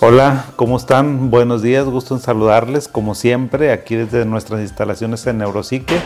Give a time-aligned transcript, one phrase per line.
[0.00, 1.28] Hola, ¿cómo están?
[1.28, 6.00] Buenos días, gusto en saludarles como siempre aquí desde nuestras instalaciones en Neuropsique.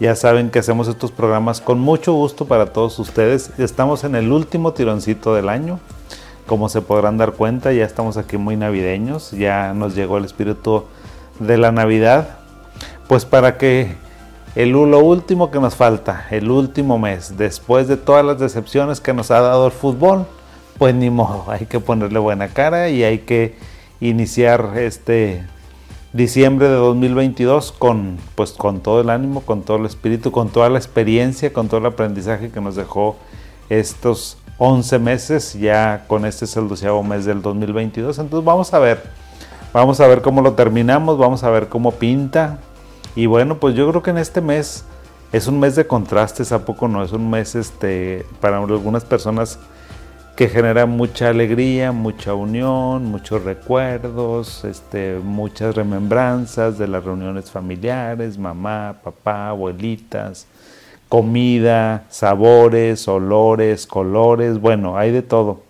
[0.00, 3.52] Ya saben que hacemos estos programas con mucho gusto para todos ustedes.
[3.60, 5.78] Estamos en el último tironcito del año.
[6.48, 10.86] Como se podrán dar cuenta, ya estamos aquí muy navideños, ya nos llegó el espíritu
[11.38, 12.38] de la Navidad.
[13.06, 13.94] Pues para que
[14.56, 19.14] el, lo último que nos falta, el último mes, después de todas las decepciones que
[19.14, 20.26] nos ha dado el fútbol,
[20.78, 23.54] pues ni modo, hay que ponerle buena cara y hay que
[24.00, 25.44] iniciar este
[26.12, 30.68] diciembre de 2022 con pues con todo el ánimo, con todo el espíritu, con toda
[30.68, 33.16] la experiencia, con todo el aprendizaje que nos dejó
[33.70, 38.18] estos 11 meses, ya con este es el doceavo mes del 2022.
[38.18, 39.02] Entonces vamos a ver,
[39.72, 42.58] vamos a ver cómo lo terminamos, vamos a ver cómo pinta.
[43.16, 44.84] Y bueno, pues yo creo que en este mes
[45.32, 47.02] es un mes de contrastes, ¿a poco no?
[47.02, 49.58] Es un mes este, para algunas personas
[50.36, 58.38] que genera mucha alegría, mucha unión, muchos recuerdos, este, muchas remembranzas de las reuniones familiares,
[58.38, 60.46] mamá, papá, abuelitas,
[61.10, 65.60] comida, sabores, olores, colores, bueno, hay de todo.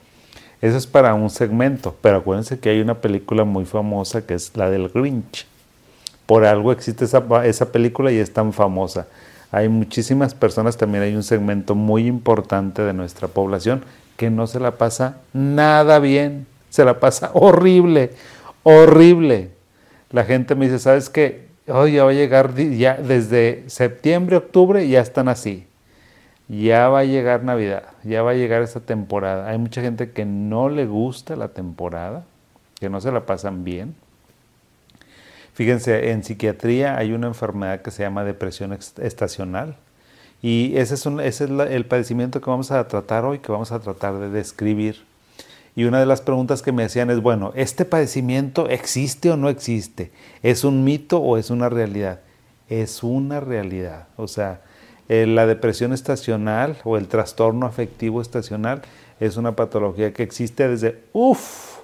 [0.60, 4.56] Eso es para un segmento, pero acuérdense que hay una película muy famosa que es
[4.56, 5.44] la del Grinch.
[6.24, 9.08] Por algo existe esa, esa película y es tan famosa.
[9.50, 13.82] Hay muchísimas personas, también hay un segmento muy importante de nuestra población
[14.16, 18.12] que no se la pasa nada bien, se la pasa horrible,
[18.62, 19.50] horrible.
[20.10, 21.48] La gente me dice, ¿sabes qué?
[21.68, 25.66] Hoy ya va a llegar, ya desde septiembre, octubre, ya están así.
[26.48, 29.48] Ya va a llegar Navidad, ya va a llegar esta temporada.
[29.48, 32.24] Hay mucha gente que no le gusta la temporada,
[32.78, 33.94] que no se la pasan bien.
[35.54, 39.76] Fíjense, en psiquiatría hay una enfermedad que se llama depresión estacional
[40.42, 44.28] y ese es, el padecimiento que vamos a tratar hoy, que vamos a tratar de
[44.28, 45.04] describir.
[45.76, 49.48] Y una de las preguntas que me hacían es, bueno, ¿este padecimiento existe o no
[49.48, 50.10] existe?
[50.42, 52.20] ¿Es un mito o es una realidad?
[52.68, 54.08] Es una realidad.
[54.16, 54.60] O sea,
[55.08, 58.82] eh, la depresión estacional o el trastorno afectivo estacional
[59.20, 61.78] es una patología que existe desde, uff,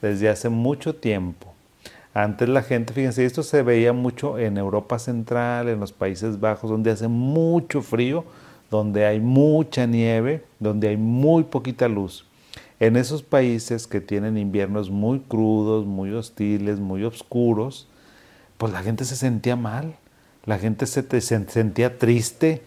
[0.00, 1.55] desde hace mucho tiempo.
[2.16, 6.70] Antes la gente, fíjense, esto se veía mucho en Europa Central, en los Países Bajos,
[6.70, 8.24] donde hace mucho frío,
[8.70, 12.24] donde hay mucha nieve, donde hay muy poquita luz.
[12.80, 17.86] En esos países que tienen inviernos muy crudos, muy hostiles, muy oscuros,
[18.56, 19.96] pues la gente se sentía mal,
[20.46, 22.62] la gente se, sentía triste,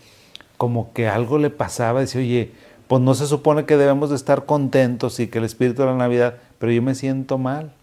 [0.58, 2.52] como que algo le pasaba, decía, oye,
[2.88, 5.96] pues no se supone que debemos de estar contentos y que el espíritu de la
[5.96, 7.74] Navidad, pero yo me siento mal.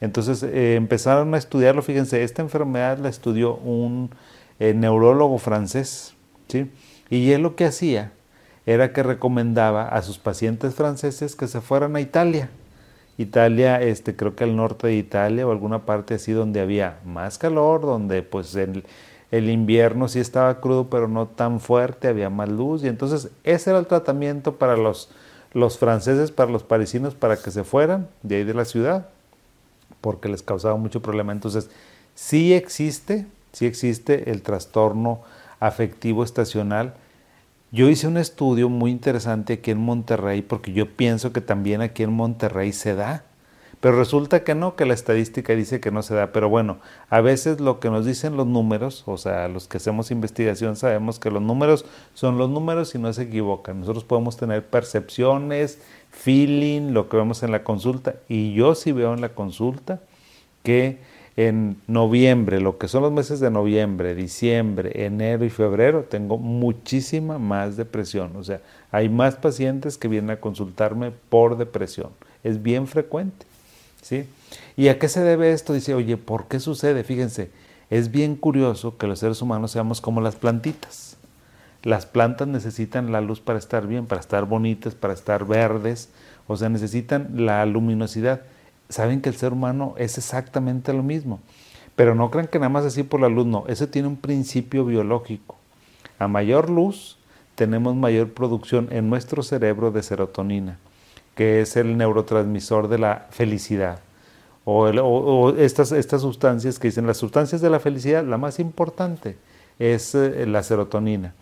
[0.00, 4.10] Entonces eh, empezaron a estudiarlo, fíjense, esta enfermedad la estudió un
[4.58, 6.14] eh, neurólogo francés,
[6.48, 6.70] ¿sí?
[7.10, 8.12] Y él lo que hacía
[8.66, 12.50] era que recomendaba a sus pacientes franceses que se fueran a Italia.
[13.18, 17.36] Italia, este, creo que al norte de Italia o alguna parte así donde había más
[17.36, 18.84] calor, donde pues el,
[19.30, 23.70] el invierno sí estaba crudo pero no tan fuerte, había más luz y entonces ese
[23.70, 25.10] era el tratamiento para los,
[25.52, 29.08] los franceses, para los parisinos, para que se fueran de ahí de la ciudad
[30.00, 31.32] porque les causaba mucho problema.
[31.32, 31.70] Entonces,
[32.14, 35.22] sí existe, sí existe el trastorno
[35.60, 36.94] afectivo estacional.
[37.72, 42.02] Yo hice un estudio muy interesante aquí en Monterrey porque yo pienso que también aquí
[42.02, 43.24] en Monterrey se da.
[43.80, 46.32] Pero resulta que no, que la estadística dice que no se da.
[46.32, 50.10] Pero bueno, a veces lo que nos dicen los números, o sea, los que hacemos
[50.10, 53.80] investigación sabemos que los números son los números y no se equivocan.
[53.80, 55.80] Nosotros podemos tener percepciones,
[56.10, 58.16] feeling, lo que vemos en la consulta.
[58.28, 60.00] Y yo sí veo en la consulta
[60.62, 60.98] que
[61.36, 67.38] en noviembre, lo que son los meses de noviembre, diciembre, enero y febrero, tengo muchísima
[67.38, 68.36] más depresión.
[68.36, 68.60] O sea,
[68.90, 72.10] hay más pacientes que vienen a consultarme por depresión.
[72.44, 73.49] Es bien frecuente.
[74.02, 74.26] ¿Sí?
[74.76, 75.72] ¿Y a qué se debe esto?
[75.72, 77.04] Dice, oye, ¿por qué sucede?
[77.04, 77.50] Fíjense,
[77.90, 81.16] es bien curioso que los seres humanos seamos como las plantitas.
[81.82, 86.10] Las plantas necesitan la luz para estar bien, para estar bonitas, para estar verdes,
[86.46, 88.42] o sea, necesitan la luminosidad.
[88.88, 91.40] Saben que el ser humano es exactamente lo mismo,
[91.96, 94.84] pero no crean que nada más así por la luz, no, eso tiene un principio
[94.84, 95.56] biológico.
[96.18, 97.16] A mayor luz
[97.54, 100.78] tenemos mayor producción en nuestro cerebro de serotonina,
[101.34, 104.00] que es el neurotransmisor de la felicidad.
[104.64, 109.36] O, estas, estas sustancias que dicen las sustancias de la felicidad, la más importante
[109.78, 111.34] es eh, la serotonina.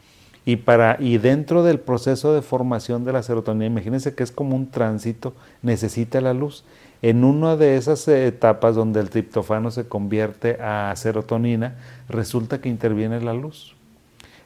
[0.44, 4.56] Y, para, y dentro del proceso de formación de la serotonina, imagínense que es como
[4.56, 6.64] un tránsito, necesita la luz.
[7.02, 11.76] En una de esas etapas donde el triptofano se convierte a serotonina,
[12.08, 13.74] resulta que interviene la luz.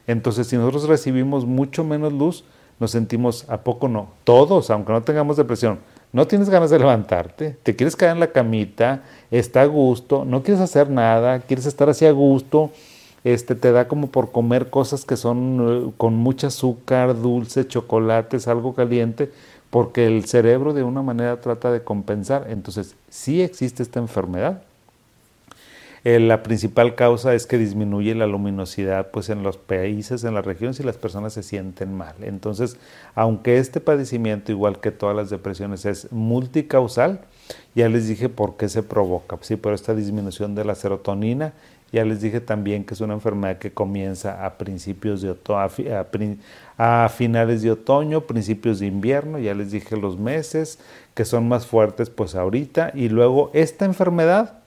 [0.05, 2.43] Entonces, si nosotros recibimos mucho menos luz,
[2.79, 4.09] nos sentimos, ¿a poco no?
[4.23, 5.79] Todos, aunque no tengamos depresión,
[6.11, 10.43] no tienes ganas de levantarte, te quieres quedar en la camita, está a gusto, no
[10.43, 12.71] quieres hacer nada, quieres estar así a gusto,
[13.23, 18.47] este, te da como por comer cosas que son eh, con mucho azúcar, dulce, chocolates,
[18.47, 19.31] algo caliente,
[19.69, 22.47] porque el cerebro de una manera trata de compensar.
[22.49, 24.61] Entonces, sí existe esta enfermedad.
[26.05, 30.45] Eh, la principal causa es que disminuye la luminosidad pues, en los países, en las
[30.45, 32.15] regiones y las personas se sienten mal.
[32.21, 32.77] Entonces,
[33.15, 37.21] aunque este padecimiento, igual que todas las depresiones, es multicausal,
[37.73, 39.37] ya les dije por qué se provoca.
[39.41, 41.53] Sí, por esta disminución de la serotonina
[41.93, 45.61] ya les dije también que es una enfermedad que comienza a principios de otoño,
[46.77, 50.79] a, finales de otoño, principios de invierno, ya les dije los meses
[51.13, 54.62] que son más fuertes pues ahorita y luego esta enfermedad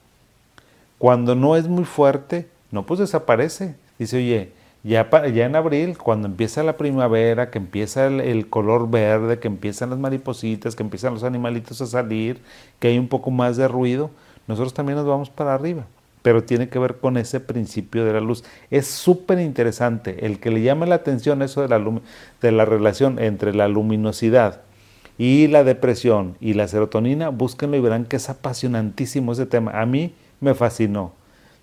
[0.99, 3.75] cuando no es muy fuerte, no pues desaparece.
[3.99, 4.53] Dice, oye,
[4.83, 9.91] ya, ya en abril, cuando empieza la primavera, que empieza el, color verde, que empiezan
[9.91, 12.41] las maripositas, que empiezan los animalitos a salir,
[12.79, 14.11] que hay un poco más de ruido,
[14.47, 15.87] nosotros también nos vamos para arriba
[16.23, 18.43] pero tiene que ver con ese principio de la luz.
[18.73, 20.27] Es súper interesante.
[20.27, 21.81] El que le llame la atención eso de la,
[22.43, 24.63] de la relación entre la luminosidad
[25.19, 29.81] y la depresión y la serotonina, búsquenlo y verán que es apasionantísimo ese tema.
[29.81, 31.13] A mí me fascinó.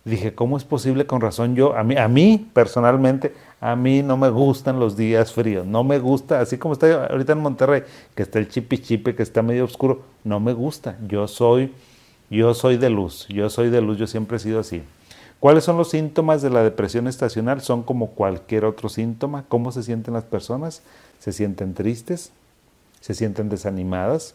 [0.05, 1.05] Dije, ¿cómo es posible?
[1.05, 5.31] Con razón yo, a mí, a mí personalmente, a mí no me gustan los días
[5.31, 5.65] fríos.
[5.65, 7.83] No me gusta, así como está ahorita en Monterrey,
[8.13, 10.97] que está el chipi chipe, que está medio oscuro, no me gusta.
[11.07, 11.71] Yo soy
[12.33, 14.81] yo soy de luz, yo soy de luz, yo siempre he sido así.
[15.39, 17.61] ¿Cuáles son los síntomas de la depresión estacional?
[17.61, 19.45] Son como cualquier otro síntoma.
[19.49, 20.81] ¿Cómo se sienten las personas?
[21.19, 22.31] Se sienten tristes,
[23.01, 24.33] se sienten desanimadas.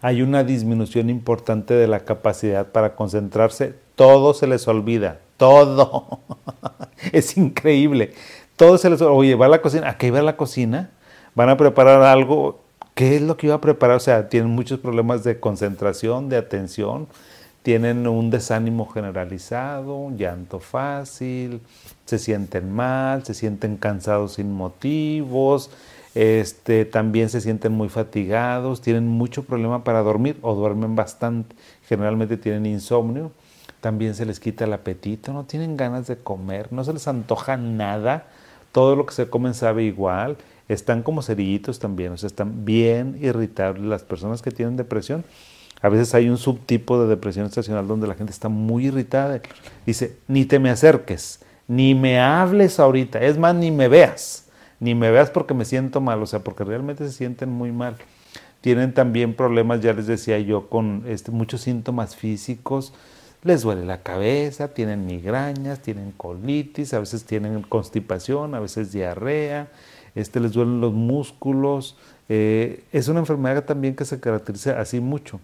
[0.00, 3.74] Hay una disminución importante de la capacidad para concentrarse.
[3.94, 6.20] Todo se les olvida, todo.
[7.12, 8.12] es increíble.
[8.56, 9.16] Todo se les olvida.
[9.16, 10.90] Oye, va a la cocina, ¿a qué va a la cocina?
[11.34, 12.60] Van a preparar algo,
[12.96, 13.98] ¿Qué es lo que iba a preparar?
[13.98, 17.08] O sea, tienen muchos problemas de concentración, de atención,
[17.62, 21.60] tienen un desánimo generalizado, un llanto fácil,
[22.06, 25.70] se sienten mal, se sienten cansados sin motivos,
[26.16, 31.54] este, también se sienten muy fatigados, tienen mucho problema para dormir o duermen bastante,
[31.86, 33.32] generalmente tienen insomnio,
[33.82, 37.58] también se les quita el apetito, no tienen ganas de comer, no se les antoja
[37.58, 38.28] nada,
[38.72, 40.38] todo lo que se comen sabe igual,
[40.70, 43.84] están como cerillitos también, o sea, están bien irritables.
[43.84, 45.22] Las personas que tienen depresión,
[45.82, 49.42] a veces hay un subtipo de depresión estacional donde la gente está muy irritada.
[49.84, 54.45] Dice, ni te me acerques, ni me hables ahorita, es más, ni me veas,
[54.80, 57.96] ni me veas porque me siento mal, o sea, porque realmente se sienten muy mal.
[58.60, 62.92] Tienen también problemas, ya les decía yo, con este, muchos síntomas físicos,
[63.42, 69.68] les duele la cabeza, tienen migrañas, tienen colitis, a veces tienen constipación, a veces diarrea,
[70.14, 71.96] este, les duelen los músculos.
[72.28, 75.38] Eh, es una enfermedad también que se caracteriza así mucho.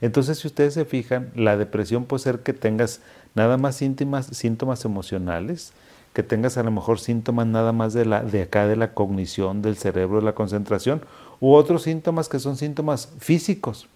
[0.00, 3.00] Entonces, si ustedes se fijan, la depresión puede ser que tengas
[3.34, 5.72] nada más síntomas, síntomas emocionales,
[6.12, 9.62] que tengas a lo mejor síntomas nada más de, la, de acá de la cognición,
[9.62, 11.02] del cerebro, de la concentración,
[11.40, 13.88] u otros síntomas que son síntomas físicos.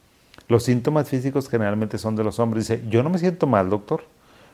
[0.48, 2.68] Los síntomas físicos generalmente son de los hombres.
[2.68, 4.04] Dice, yo no me siento mal, doctor.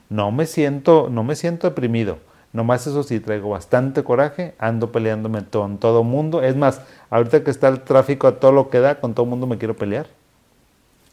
[0.08, 2.18] No me siento, no me siento deprimido
[2.52, 6.42] Nomás eso sí, traigo bastante coraje, ando peleándome con todo mundo.
[6.42, 9.46] Es más, ahorita que está el tráfico a todo lo que da, con todo mundo
[9.46, 10.06] me quiero pelear.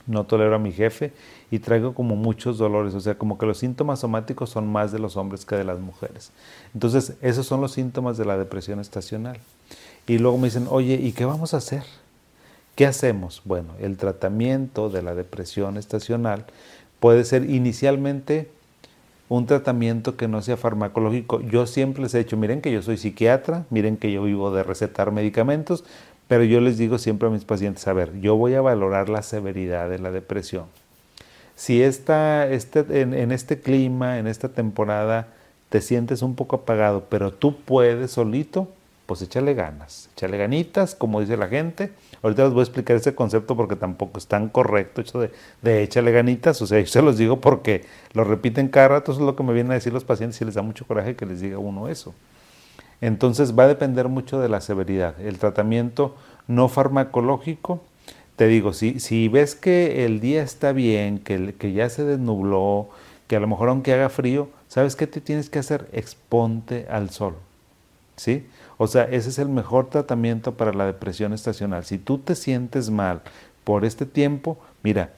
[0.10, 1.13] No tolero a mi jefe
[1.51, 2.96] y traigo como muchos dolores.
[2.96, 5.80] O sea, como que los síntomas somáticos son más de los hombres que de las
[5.80, 6.32] mujeres.
[6.74, 9.38] Entonces, esos son los síntomas de la depresión estacional.
[10.08, 11.84] Y luego me dicen, oye, ¿y qué vamos a hacer?
[12.75, 13.44] ¿Qué hacemos?
[13.46, 16.46] Bueno, el tratamiento de la depresión estacional
[17.00, 18.50] puede ser inicialmente
[19.30, 21.39] un tratamiento que no sea farmacológico.
[21.42, 24.63] Yo siempre les he dicho, miren que yo soy psiquiatra, miren que yo vivo de
[24.63, 25.84] recetar medicamentos,
[26.29, 29.21] pero yo les digo siempre a mis pacientes, a ver, yo voy a valorar la
[29.21, 30.65] severidad de la depresión.
[31.55, 35.27] Si esta, este, en, este clima, en esta temporada,
[35.67, 38.69] te sientes un poco apagado, pero tú puedes solito,
[39.07, 43.15] pues échale ganas, échale ganitas, como dice la gente, Ahorita les voy a explicar ese
[43.15, 45.31] concepto porque tampoco es tan correcto, hecho de,
[45.62, 49.21] de échale ganitas, o sea, yo se los digo porque lo repiten cada rato, eso
[49.21, 51.25] es lo que me vienen a decir los pacientes y les da mucho coraje que
[51.25, 52.13] les diga uno eso.
[53.01, 55.20] Entonces va a depender mucho de la severidad.
[55.22, 56.15] El tratamiento
[56.48, 57.82] no farmacológico,
[58.36, 62.89] te digo, si, si ves que el día está bien, que, que ya se desnubló,
[63.27, 65.88] que a lo mejor aunque haga frío, ¿sabes qué te tienes que hacer?
[65.91, 67.36] Exponte al sol.
[68.15, 68.46] ¿Sí?
[68.77, 71.86] O sea, ese es el mejor tratamiento para la depresión estacional.
[71.86, 73.22] Si tú te sientes mal
[73.63, 75.12] por este tiempo, mira,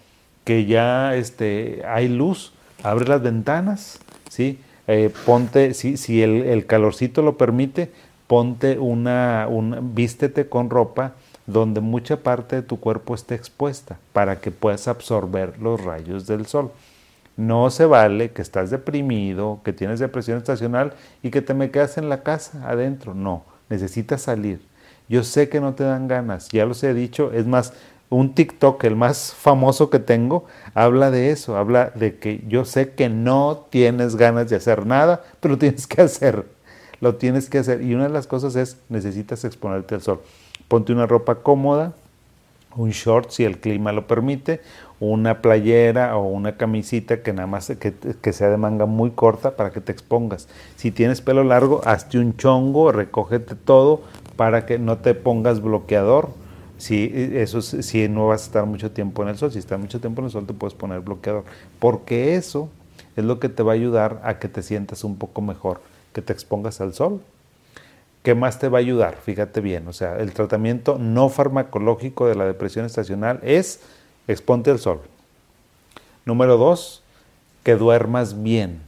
[0.43, 4.59] que ya este, hay luz, abre las ventanas, ¿sí?
[4.93, 7.89] Eh, ponte, si, si el, calorcito lo permite,
[8.27, 11.13] ponte una, un, vístete con ropa
[11.48, 16.45] donde mucha parte de tu cuerpo esté expuesta para que puedas absorber los rayos del
[16.45, 16.71] sol.
[17.38, 20.91] No se vale que estás deprimido, que tienes depresión estacional
[21.24, 23.13] y que te me quedas en la casa adentro.
[23.13, 24.60] No, necesitas salir.
[25.07, 27.71] Yo sé que no te dan ganas, ya los he dicho, es más,
[28.11, 32.91] un TikTok, el más famoso que tengo, habla de eso, habla de que yo sé
[32.91, 36.45] que no tienes ganas de hacer nada, pero tienes que hacer,
[36.99, 37.81] lo tienes que hacer.
[37.81, 40.19] Y una de las cosas es, necesitas exponerte al sol.
[40.67, 41.93] Ponte una ropa cómoda,
[42.75, 44.59] un short si el clima lo permite,
[44.99, 49.55] una playera o una camisita que nada más que, que, sea de manga muy corta
[49.55, 50.49] para que te expongas.
[50.75, 54.01] Si tienes pelo largo, hazte un chongo, recógete todo
[54.35, 56.40] para que no te pongas bloqueador
[56.81, 60.01] si, eso, si no vas a estar mucho tiempo en el sol, si estás mucho
[60.01, 61.43] tiempo en el sol te puedes poner bloqueador,
[61.77, 62.69] porque eso
[63.15, 65.79] es lo que te va a ayudar a que te sientas un poco mejor,
[66.11, 67.21] que te expongas al sol.
[68.23, 69.17] ¿Qué más te va a ayudar?
[69.17, 73.81] Fíjate bien, o sea, el tratamiento no farmacológico de la depresión estacional es
[74.27, 75.01] exponte al sol.
[76.25, 77.03] Número dos,
[77.61, 78.81] que duermas bien.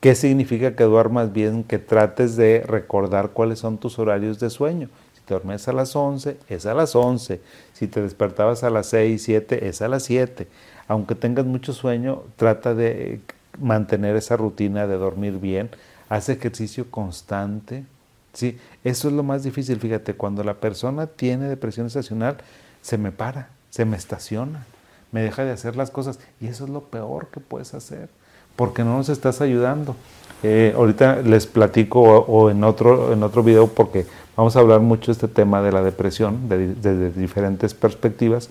[0.00, 1.64] ¿Qué significa que duermas bien?
[1.64, 4.88] Que trates de recordar cuáles son tus horarios de sueño
[5.26, 7.40] te dormías a las 11, es a las 11.
[7.74, 10.46] Si te despertabas a las 6, 7, es a las 7.
[10.88, 13.20] Aunque tengas mucho sueño, trata de
[13.60, 15.68] mantener esa rutina de dormir bien.
[16.08, 17.84] Haz ejercicio constante.
[18.32, 18.56] ¿sí?
[18.84, 19.80] Eso es lo más difícil.
[19.80, 22.36] Fíjate, cuando la persona tiene depresión estacional,
[22.80, 24.64] se me para, se me estaciona,
[25.10, 26.20] me deja de hacer las cosas.
[26.40, 28.08] Y eso es lo peor que puedes hacer,
[28.54, 29.96] porque no nos estás ayudando.
[30.42, 34.06] Eh, ahorita les platico o, en, otro, en otro video porque
[34.36, 38.50] Vamos a hablar mucho de este tema de la depresión desde diferentes perspectivas.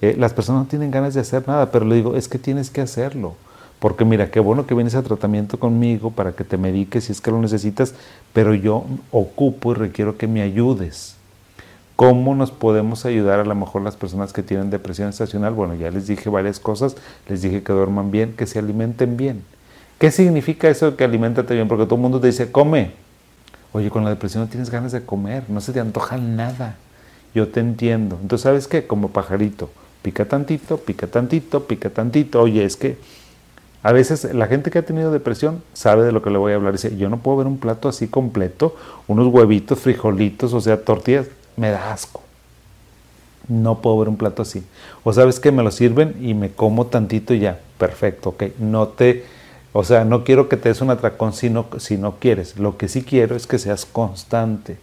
[0.00, 2.70] Eh, las personas no tienen ganas de hacer nada, pero le digo, es que tienes
[2.70, 3.34] que hacerlo.
[3.80, 7.20] Porque mira, qué bueno que vienes a tratamiento conmigo para que te mediques si es
[7.20, 7.94] que lo necesitas,
[8.32, 11.16] pero yo ocupo y requiero que me ayudes.
[11.96, 15.52] ¿Cómo nos podemos ayudar a lo mejor las personas que tienen depresión estacional?
[15.52, 16.96] Bueno, ya les dije varias cosas,
[17.28, 19.42] les dije que duerman bien, que se alimenten bien.
[19.98, 21.66] ¿Qué significa eso de que alimentate bien?
[21.66, 22.92] Porque todo el mundo te dice, come,
[23.72, 26.76] Oye, con la depresión no tienes ganas de comer, no se te antoja nada.
[27.34, 28.18] Yo te entiendo.
[28.20, 28.86] Entonces, ¿sabes qué?
[28.86, 29.70] Como pajarito,
[30.02, 32.40] pica tantito, pica tantito, pica tantito.
[32.40, 32.96] Oye, es que
[33.82, 36.56] a veces la gente que ha tenido depresión sabe de lo que le voy a
[36.56, 36.72] hablar.
[36.72, 38.74] Dice, yo no puedo ver un plato así completo,
[39.06, 42.22] unos huevitos, frijolitos, o sea, tortillas, me da asco.
[43.48, 44.62] No puedo ver un plato así.
[45.04, 47.60] O sabes que me lo sirven y me como tantito y ya.
[47.78, 48.44] Perfecto, ok.
[48.58, 49.24] No te
[49.72, 52.58] o sea, no quiero que te des un atracón si no, si no quieres.
[52.58, 54.78] Lo que sí quiero es que seas constante.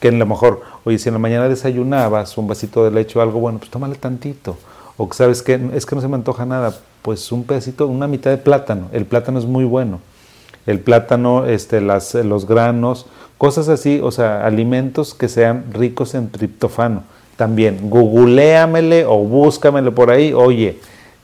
[0.00, 3.22] Que en lo mejor, oye, si en la mañana desayunabas un vasito de leche o
[3.22, 4.56] algo, bueno, pues tómale tantito.
[4.96, 8.08] O que sabes que es que no se me antoja nada, pues un pedacito, una
[8.08, 8.88] mitad de plátano.
[8.92, 10.00] El plátano es muy bueno.
[10.66, 13.06] El plátano, este, las, los granos,
[13.38, 17.04] cosas así, o sea, alimentos que sean ricos en triptofano.
[17.36, 20.32] También, googleamele o búscamele por ahí.
[20.32, 20.80] Oye,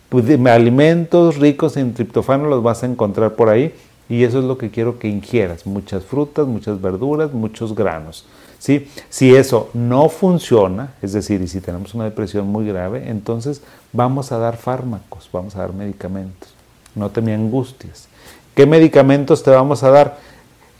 [0.08, 3.74] pues, alimentos ricos en triptofano los vas a encontrar por ahí
[4.08, 8.26] y eso es lo que quiero que ingieras, muchas frutas, muchas verduras, muchos granos.
[8.58, 8.88] ¿sí?
[9.08, 14.32] Si eso no funciona, es decir, y si tenemos una depresión muy grave, entonces vamos
[14.32, 16.54] a dar fármacos, vamos a dar medicamentos.
[16.94, 18.08] No te me angustias.
[18.54, 20.18] ¿Qué medicamentos te vamos a dar?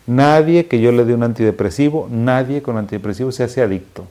[0.07, 4.05] Nadie que yo le dé un antidepresivo, nadie con antidepresivo se hace adicto.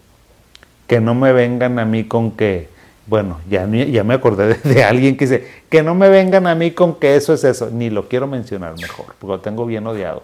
[0.88, 2.68] Que no me vengan a mí con que
[3.06, 6.96] bueno, ya, me acordé de, alguien que dice, que no me vengan a mí con
[6.96, 10.24] que eso es eso, ni lo quiero mencionar mejor, porque lo tengo bien odiado.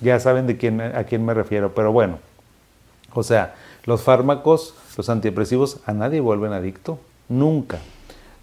[0.00, 2.18] Ya saben de quién, a quién me refiero, pero bueno,
[3.12, 3.54] o sea,
[3.84, 7.78] los fármacos, los antidepresivos, a nadie vuelven adicto, nunca.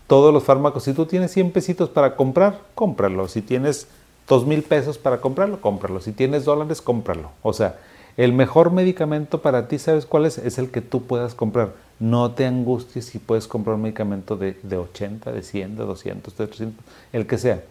[0.08, 3.28] Todos los fármacos, si tú tienes 100 pesitos para comprar, cómpralo.
[3.28, 3.88] Si tienes
[4.28, 6.00] 2 mil pesos para comprarlo, cómpralo.
[6.00, 7.32] Si tienes dólares, cómpralo.
[7.42, 7.78] O sea,
[8.16, 10.38] el mejor medicamento para ti, ¿sabes cuál es?
[10.38, 14.56] Es el que tú puedas comprar no te angusties si puedes comprar un medicamento de,
[14.78, 17.64] 80, de 100, de 200, de 300, el que sea.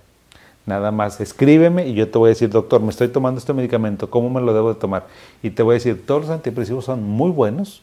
[0.66, 4.11] Nada más, escríbeme y yo te voy a decir, doctor, me estoy tomando este medicamento,
[4.11, 5.06] ¿cómo me lo debo de tomar?
[5.42, 7.83] Y te voy a decir, todos los antidepresivos son muy buenos,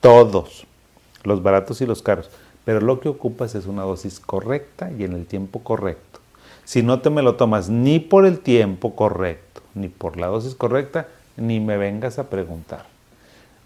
[0.00, 0.64] todos,
[1.24, 2.30] los baratos y los caros,
[2.64, 6.20] pero lo que ocupas es una dosis correcta y en el tiempo correcto.
[6.64, 10.54] Si no te me lo tomas ni por el tiempo correcto, ni por la dosis
[10.54, 12.91] correcta, ni me vengas a preguntar.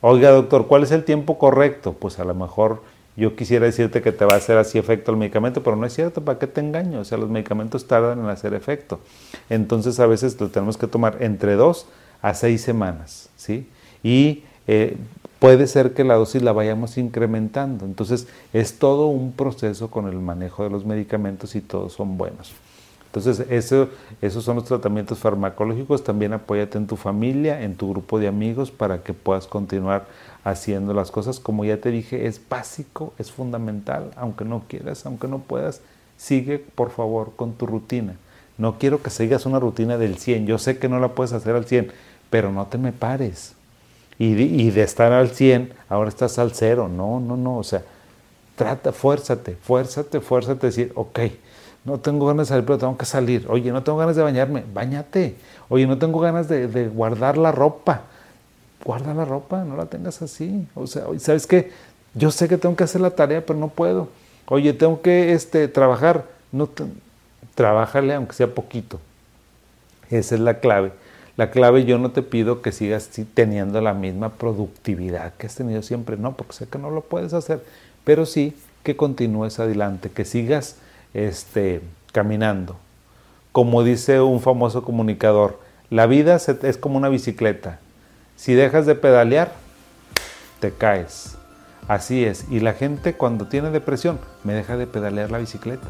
[0.02, 1.94] Oiga, doctor, ¿cuál es el tiempo correcto?
[1.94, 2.82] Pues a lo mejor
[3.16, 5.94] yo quisiera decirte que te va a hacer así efecto el medicamento, pero no es
[5.94, 7.00] cierto, ¿para qué te engaño?
[7.00, 9.00] O sea, los medicamentos tardan en hacer efecto.
[9.48, 11.86] Entonces a veces lo tenemos que tomar entre dos
[12.20, 13.68] a seis semanas, ¿sí?
[14.02, 14.98] Y eh,
[15.38, 17.86] puede ser que la dosis la vayamos incrementando.
[17.86, 22.52] Entonces es todo un proceso con el manejo de los medicamentos y todos son buenos.
[23.16, 23.88] Entonces, eso,
[24.20, 26.04] esos son los tratamientos farmacológicos.
[26.04, 30.06] También apóyate en tu familia, en tu grupo de amigos para que puedas continuar
[30.44, 31.40] haciendo las cosas.
[31.40, 35.80] Como ya te dije, es básico, es fundamental, aunque no quieras, aunque no puedas,
[36.18, 38.16] sigue por favor con tu rutina.
[38.58, 40.46] No quiero que sigas una rutina del 100.
[40.46, 41.92] Yo sé que no la puedes hacer al 100,
[42.28, 43.54] pero no te me pares.
[44.18, 44.34] Y
[44.70, 46.86] de estar al 100, ahora estás al cero.
[46.94, 47.56] No, no, no.
[47.56, 47.82] O sea,
[48.56, 50.66] trata, fuérzate, fuérzate, fuérzate.
[50.66, 51.18] Decir, ok,
[51.86, 53.46] no tengo ganas de salir, pero tengo que salir.
[53.48, 55.36] Oye, no tengo ganas de bañarme, bañate.
[55.68, 58.02] Oye, no tengo ganas de, guardar la ropa.
[58.84, 60.66] Guarda la ropa, no la tengas así.
[60.74, 61.70] O sea, ¿sabes qué?
[62.14, 64.08] Yo sé que tengo que hacer la tarea, pero no puedo.
[64.48, 66.24] Oye, tengo que este, trabajar.
[66.50, 66.68] No
[67.54, 68.98] trabájale aunque sea poquito.
[70.10, 70.90] Esa es la clave.
[71.36, 75.82] La clave yo no te pido que sigas teniendo la misma productividad que has tenido
[75.82, 77.62] siempre, no, porque sé que no lo puedes hacer,
[78.04, 80.76] pero sí que continúes adelante, que sigas
[81.16, 81.80] este,
[82.12, 82.76] caminando.
[83.50, 85.58] Como dice un famoso comunicador,
[85.88, 87.78] la vida es como una bicicleta.
[88.36, 89.52] Si dejas de pedalear,
[90.60, 91.36] te caes.
[91.88, 92.44] Así es.
[92.50, 95.88] Y la gente cuando tiene depresión, me deja de pedalear la bicicleta.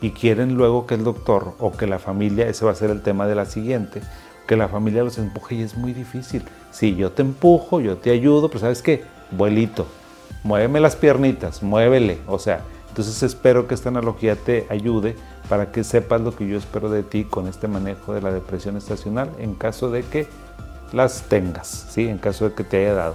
[0.00, 3.02] Y quieren luego que el doctor o que la familia, ese va a ser el
[3.02, 4.00] tema de la siguiente,
[4.46, 6.44] que la familia los empuje y es muy difícil.
[6.70, 9.02] Si yo te empujo, yo te ayudo, pero ¿sabes qué?
[9.32, 9.88] Vuelito,
[10.44, 12.18] muéveme las piernitas, muévele.
[12.28, 12.60] O sea,
[12.98, 15.14] entonces espero que esta analogía te ayude
[15.48, 18.76] para que sepas lo que yo espero de ti con este manejo de la depresión
[18.76, 20.26] estacional en caso de que
[20.92, 22.08] las tengas, ¿sí?
[22.08, 23.14] en caso de que te haya dado.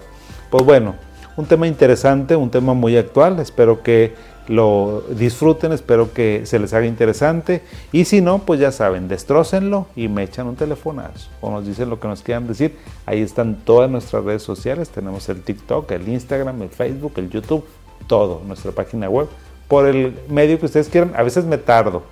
[0.49, 0.95] Pues bueno,
[1.35, 4.15] un tema interesante, un tema muy actual, espero que
[4.47, 7.61] lo disfruten, espero que se les haga interesante
[7.91, 11.89] y si no, pues ya saben, destrócenlo y me echan un telefonazo o nos dicen
[11.89, 12.77] lo que nos quieran decir.
[13.05, 17.65] Ahí están todas nuestras redes sociales, tenemos el TikTok, el Instagram, el Facebook, el YouTube,
[18.07, 19.27] todo, nuestra página web
[19.67, 21.13] por el medio que ustedes quieran.
[21.15, 22.03] A veces me tardo,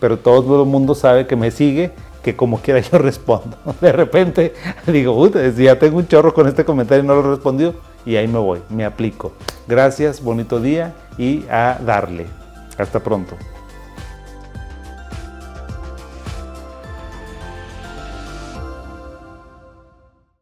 [0.00, 3.56] pero todo el mundo sabe que me sigue, que como quiera yo respondo.
[3.80, 4.54] De repente
[4.86, 8.38] digo, ya tengo un chorro con este comentario y no lo respondió, y ahí me
[8.38, 9.32] voy, me aplico.
[9.66, 12.26] Gracias, bonito día y a darle.
[12.76, 13.36] Hasta pronto.